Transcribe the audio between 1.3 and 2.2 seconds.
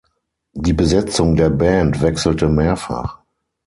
der Band